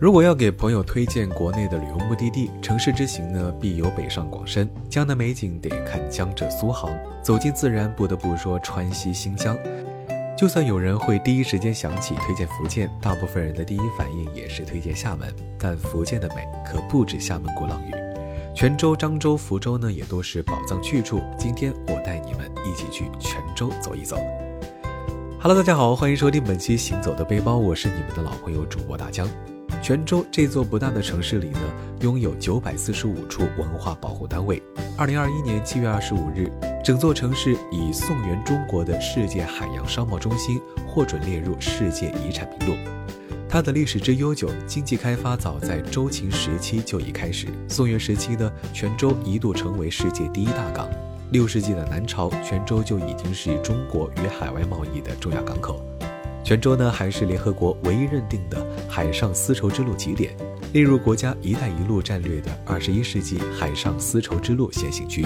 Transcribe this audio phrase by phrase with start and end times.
[0.00, 4.66] 如果要给朋友推荐国内的旅游目的地，城市之行呢，必有北上广深。
[4.88, 6.90] 江南美景得看江浙苏杭，
[7.22, 9.54] 走进自然不得不说川西新疆。
[10.38, 15.28] 就算有人会第一时间想起推荐福建，大部分人的第一反应也是推荐厦门。
[15.58, 17.92] 但福建的美可不止厦门鼓浪屿，
[18.56, 21.20] 泉州、漳州、福州呢也都是宝藏去处。
[21.36, 24.16] 今天我带你们一起去泉州走一走。
[25.40, 29.28] Hello，大家好，欢迎收听本期《行走的背包》，我是你们的老朋友主播大江。
[29.82, 31.60] 泉州这座不大的城市里呢，
[32.00, 34.62] 拥有九百四十五处文化保护单位。
[34.96, 36.50] 二零二一年七月二十五日，
[36.84, 42.76] 整座城市以宋元中国的世界海洋商贸中心获准列入世界遗产名录。
[43.48, 47.46] 它的历史之悠久，经济开发早在周秦时期就已开始。
[47.66, 50.88] 宋元时期呢，泉州一度成为世界第一大港。
[51.32, 55.80] 六世纪的南朝，泉州就已经是中国与海外贸易的重要港口。
[56.42, 60.34] 泉州呢，还是联合国唯一认定的海上丝绸之路起点，
[60.72, 65.24] 列入国家“一带一路”战略的二十一世纪海上丝绸之路先行区。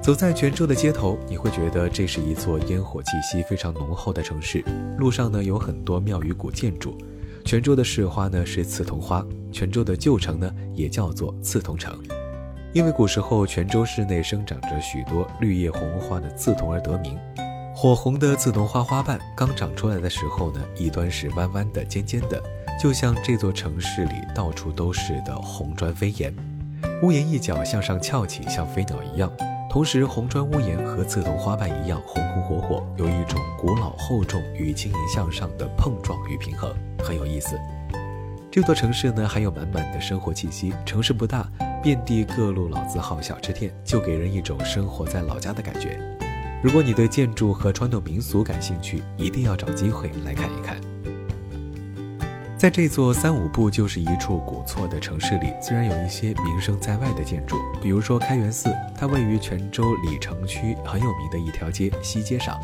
[0.00, 4.62] 走在泉州的街头，你会觉得这是一座烟火气息非常浓厚的城市。
[4.98, 6.96] 路上呢，有很多庙宇古建筑。
[7.44, 11.96] 泉州的市花呢是刺桐花，泉州的旧城呢也叫做刺桐城，
[12.72, 17.18] 因为古时候泉州市内生长着许多绿叶红花的刺桐而得名。
[17.82, 22.40] 火红的刺桐花花瓣刚长出来的时候呢，一端是弯弯的、尖尖的，
[22.80, 26.32] 就像这座城市里到处都是的红砖飞檐。
[27.02, 29.28] 屋檐一角向上翘起，像飞鸟一样。
[29.68, 36.72] 同时，红砖屋檐和刺桐花瓣一样红红火火，有一种古老厚重与轻盈向上的碰撞与平衡，
[37.02, 37.58] 很有意思。
[38.48, 40.72] 这座城市呢，还有满满的生活气息。
[40.86, 41.50] 城市不大，
[41.82, 45.98] 遍地各路老字号小吃店，就给人一种生活在老家的感觉。
[46.62, 50.76] 如果你对建筑和传统民俗感兴趣，一定要找机会来看一看。
[52.56, 62.56] 在这座三五步就是一处古厝的城市里，虽然有一些名声在外的建筑，比如说开元寺，它位于泉州鲤城区很有名的一条街西街上。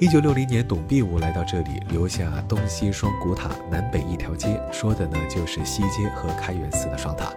[0.00, 7.32] 一九六零年，董必武来到这里，留下东西双古塔，南北一条街，说的呢就是西街和开元寺的双塔。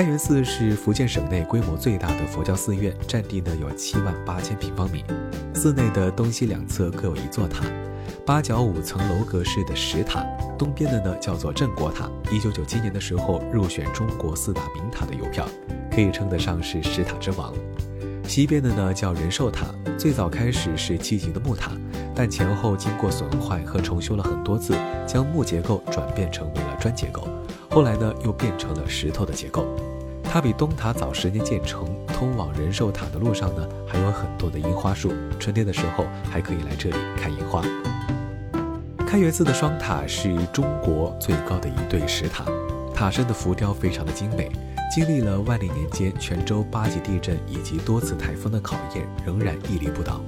[0.00, 5.04] 开元寺是福建省内规模最大的佛教寺院，占地呢有七万八千平方米。
[5.52, 7.66] 寺内的东西两侧各有一座塔，
[8.24, 10.24] 八角五层楼阁式的石塔。
[10.58, 15.46] 东边的呢叫做镇国塔，一九九七年的时候入选中国四大名塔的邮票，
[15.94, 17.52] 可以称得上是石塔之王。
[18.26, 19.66] 西边的呢叫仁寿塔，
[19.98, 21.72] 最早开始是七级的木塔，
[22.14, 24.72] 但前后经过损坏和重修了很多次，
[25.06, 27.28] 将木结构转变成为了砖结构。
[27.68, 29.64] 后来呢，又变成了石头的结构。
[30.32, 31.84] 它比东塔早十年建成。
[32.06, 35.12] 通往仁寿塔的路上呢，还有很多的樱花树。
[35.40, 37.64] 春天的时候，还可以来这里看樱花。
[39.04, 42.44] 开元寺的双塔是中国最高的一对石塔，
[42.94, 44.48] 塔身的浮雕非常的精美。
[44.94, 50.20] 经历了万历年间泉州八级地震以及多次台风的考验，仍然屹立不倒。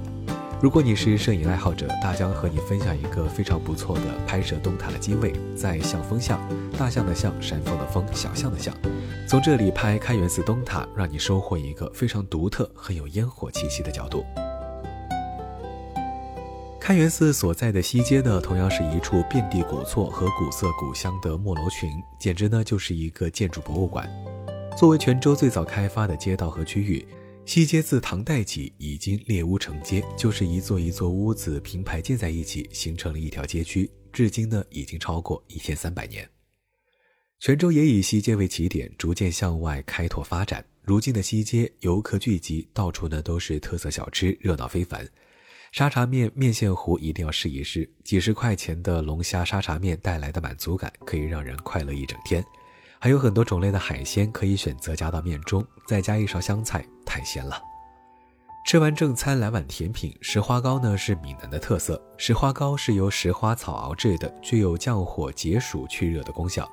[0.63, 6.39] 如果你是摄影爱好者，大江和你分享一个非常不错的拍摄东塔的机位，在象峰巷，
[6.77, 8.73] 大象的象，山峰的峰，小象的象，
[9.27, 14.23] 从这里拍开元寺东塔，让你收获一个非常独特、很有烟火气息的角度。
[16.79, 24.09] 开元寺所在的西街呢，同样是一处遍地古厝和古色古香的木楼群，简直呢就是一个建筑博物馆。
[24.77, 27.05] 作为泉州最早开发的街道和区域。
[27.45, 33.89] 西街自唐代起已经列屋成街，就是一座一座屋子平排建在一起，形成了一条街区。
[34.13, 36.27] 至今呢，已经超过一千三百年。
[37.39, 40.65] 泉州也以西街为起点，逐渐向外开拓发展。
[40.81, 45.07] 如今的西街游客聚集，到处呢都是特色小吃，热闹非凡。
[45.73, 52.43] 沙茶面、面线糊一定要试一试，几十块钱的龙虾沙茶面带来的满足感，可以让人快乐一整天。
[53.03, 57.61] 还有很多种类的海鲜可以选择加到面中，再加一勺香菜，太鲜了。
[58.65, 60.17] 吃完正餐，来碗甜品。
[60.21, 66.65] 石花糕呢是闽南的特色，石花糕是由石花草熬制的，具有降火解暑、去热的功效。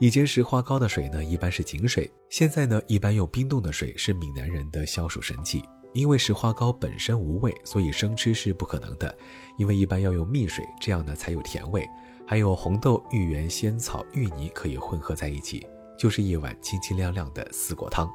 [0.00, 5.62] 以前石花糕的水呢一般是井水，现在呢一般用冰冻的水，是闽南人的消暑神器。
[5.92, 9.16] 因为石花糕本身无味，所以生吃是不可能的，
[9.56, 11.88] 因为一般要用蜜水，这样呢才有甜味。
[12.30, 15.66] 还有红豆、芋圆、仙草、芋泥可以混合在一起，
[15.98, 18.08] 就是一碗清清亮亮的四果汤。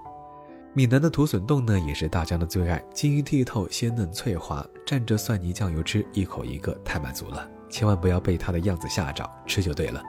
[0.73, 7.45] 闽南的土笋冻呢，也是大江的最爱，晶莹剔透、鲜嫩脆滑，蘸着蒜泥酱油吃，一口一个，太满足了。
[7.69, 10.01] 千万不要被它的样子吓着，吃就对了。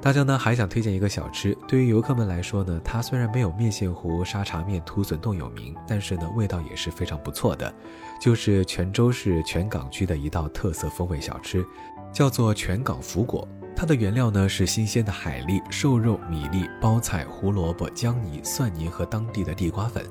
[0.00, 7.72] 大江呢还想推荐一个小吃，对于游客们来说呢，它虽然没有面线糊、沙茶面、土笋冻有名，但是呢味道也是非常不错的，
[8.20, 11.64] 就是泉州市泉港区的一道特色风味小吃。
[12.12, 13.46] 叫做全港福果。
[13.74, 20.04] 它的原料呢是新鲜的海蛎、瘦肉、米粒、包菜、胡萝卜、姜泥、蒜泥和当地的地瓜粉。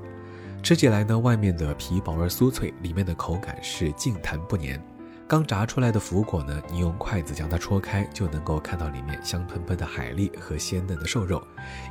[0.64, 4.80] 吃起来呢，外面的皮薄而酥脆，里面的口感是净弹不粘。
[5.28, 11.42] 刚炸出来的福果呢，你用筷子将它戳开，就能够看到里面香喷喷的海蛎和鲜嫩的瘦肉。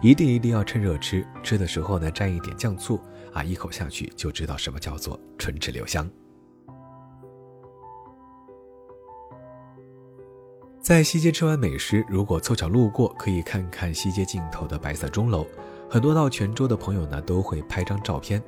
[0.02, 3.00] 一定一定要趁热吃，吃的时候呢蘸一点酱醋
[3.32, 6.08] 啊，一口下去就知道什么叫做唇齿留香。
[10.90, 15.46] 在西街吃完美食，如果凑巧路过，可以看看西街尽头的白色钟楼。
[15.88, 18.42] 很多到泉州的朋友呢，都会拍张照片。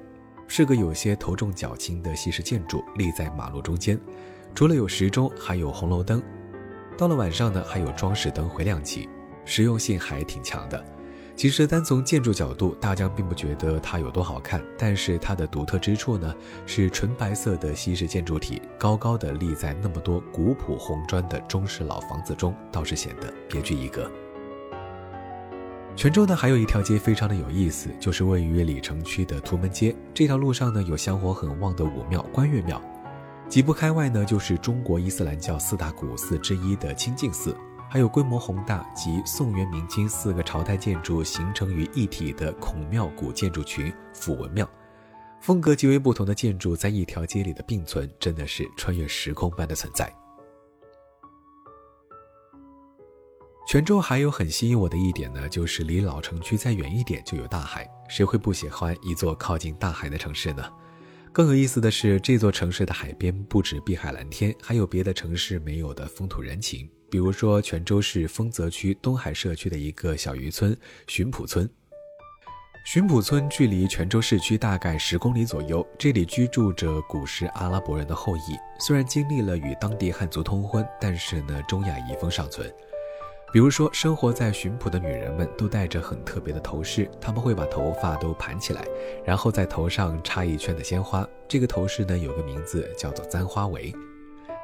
[0.48, 3.96] 是个有些头重脚轻的西式建筑，立在马路中间。
[4.56, 6.20] 除了有时钟，还有红楼灯。
[6.98, 9.08] 到了晚上呢，还有装饰灯会亮起，
[9.44, 10.84] 实用性还挺强的。
[11.34, 16.32] 其实单从建筑角度，大江并不觉得它有多好看，但是它的独特之处呢，
[16.66, 24.08] 是纯白色的西式建筑体，高高的立在那么多古朴红砖的中式老房子中，倒是显得别具一格。
[25.96, 29.94] 泉州呢，还有一条街非常的有意思，就是位于鲤城区的图门街。
[30.14, 32.80] 这条路上呢，有香火很旺的武庙观月庙，
[33.48, 37.56] 几步开外呢，就是中国伊斯兰教四大古寺之一的清净寺。
[37.92, 44.66] 还有规模宏大及宋元明清四个朝代建筑形成于一体的孔庙古建筑群府文庙，
[45.42, 50.10] 风格极为不同的建筑在一条街里的并存，真的是穿越时空般的存在。
[53.68, 60.64] 泉州还有很吸引我的一点呢，就是离老城区再远一点就有大海，谁会不喜欢一座靠近大海的城市呢？
[61.30, 66.88] 更有意思的是，这座城市的海边不止碧海蓝天，还有别的城市没有的风土人情。
[67.12, 70.74] 比如说，泉州市丰泽区东海社区的一个小渔村
[71.06, 71.68] 寻浦村。
[72.86, 78.56] 寻浦村距离泉州市区大概十公里左右，这里居住着古时阿拉伯人的后裔。
[78.80, 82.66] 虽然经历了与当地汉族通婚，但是呢，中亚遗风尚存。
[83.52, 88.82] 比如说，生活在寻浦的女人们都戴着很特别的头饰，她们会把头发都盘起来，
[89.22, 91.28] 然后在头上插一圈的鲜花。
[91.46, 93.94] 这个头饰呢，有个名字叫做簪花围。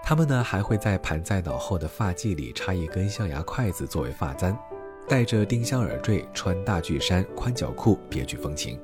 [0.09, 4.59] 他们呢还会在盘在脑后的发髻里插一根象牙筷子作为发簪，
[5.07, 8.81] 戴着丁香耳坠，穿大巨衫、宽脚裤，别具风情。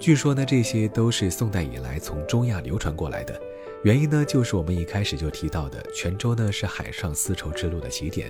[0.00, 3.40] 据说呢，这些都是宋代以来从中亚流传过来的。
[3.84, 8.28] 原因呢，就是我们一开始就提到的，泉州呢是海上丝绸之路的起点，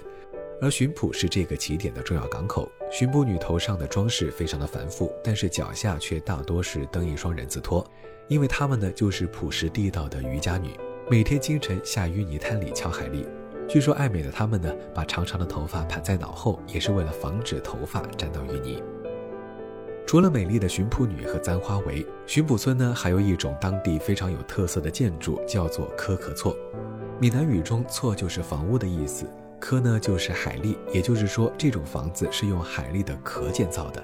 [0.61, 2.71] 而浔埔是这个起点的重要港口。
[2.93, 7.83] 浔埔女头上的装饰非常的繁复，但是脚下却大多是蹬一双人字拖，
[8.29, 10.73] 因为她们呢就是朴实地道的渔家女。
[11.13, 13.27] 每天清晨下淤泥滩里敲海蛎，
[13.69, 18.83] 据说爱美的她们呢，把长长的头发盘在脑后，也是为了防止头发沾到淤泥。
[20.07, 26.57] 除了美丽的寻浦女和簪花围，寻浦村呢还有一种当地非常有特色的建筑，叫做科壳厝。
[27.21, 29.27] 闽南语中“厝”就是房屋的意思
[29.61, 34.03] ，“科”呢就是海蛎，也就是说这种房子是用海蛎的壳建造的。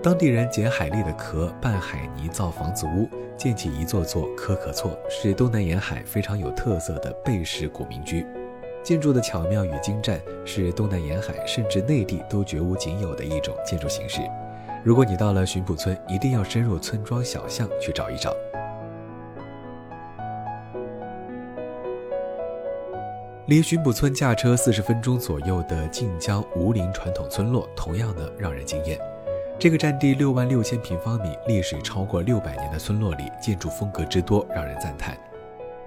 [0.00, 8.24] 当地人捡海蛎的壳拌海泥造房子屋，建起一座座科壳厝，是东南沿海非常有特色的贝式古民居。
[8.84, 14.20] 建筑的巧妙与精湛，是东南沿海甚至内地都绝无仅有的一种建筑形式。
[14.84, 18.32] 如果你到了浔浦村，一定要深入村庄小巷去找一找。
[23.46, 28.96] 离浔浦村驾车四十分钟左右的晋江吴林传统村落，同样的让人惊艳。
[29.60, 35.18] 这个占地六万六千平方米、历史超过六百年的村落里，建筑风格之多让人赞叹。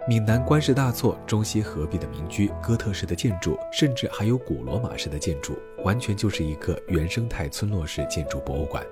[0.05, 8.85] 闽南官式大厝、中西合璧的民居、哥特式的建筑，甚至还有古罗马式的建筑，完全就是一个原生态村落式建筑博物馆。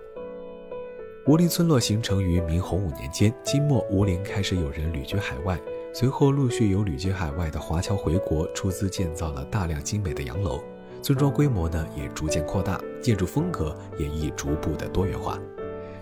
[1.28, 5.60] 吴林村落形成于明洪武年间，金末吴林开始有人旅居海外，
[5.94, 10.64] 随后陆续有旅居海外的华侨回国，出资建造了大量精美的洋楼。
[11.02, 15.40] 村庄规模呢也逐渐扩大，建筑风格也亦逐步的多元化。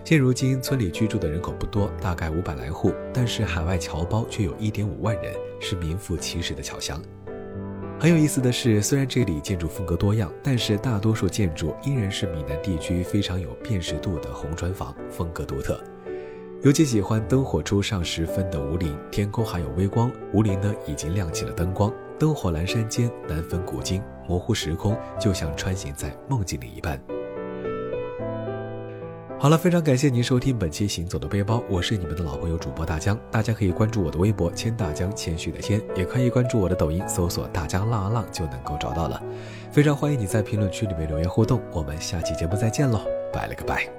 [0.04, 7.02] 现如今村里居住的人口不多，大概五百来户，但是海外侨胞却有一点五万人，是名副其实的侨乡。
[8.00, 15.78] 很有意思的是，虽然这里建筑风格多样，但是大多数建筑依然是闽南地区非常有辨识度的红砖房，风格独特。
[16.62, 21.92] 尤其喜欢灯火初上时分的吴林，天空还有微光，吴林呢已经亮起了灯光。
[22.18, 27.00] 灯火阑珊间，难分古今，模糊时空，就像穿行在梦境里一般。
[29.40, 33.16] 好了，非常感谢您收听本期《行走的背包》，我是你们的老朋友主播大江。
[33.30, 39.22] 大家可以关注我的微博“千大江”，谦虚的谦，也可以关注我的抖音，搜索“大江浪啊浪”就能够找到了。
[39.70, 43.00] 非常欢迎你在评论区里面留言互动，我们下期节目再见喽，
[43.32, 43.97] 拜了个拜。